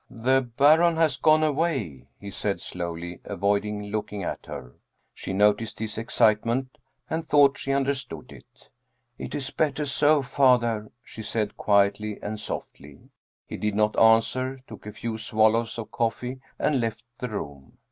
[0.09, 4.73] "The Baron has gone away," he said slowly, avoiding looking at her.
[5.13, 8.69] She noticed his excitement and thought she understood it."
[9.23, 13.11] It is better so, father," she said quietly and softly.
[13.45, 17.73] He did not answer, took a few swallows of coffee and left the room.